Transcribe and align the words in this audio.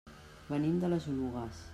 Venim 0.53 0.79
de 0.85 0.91
les 0.95 1.07
Oluges. 1.13 1.65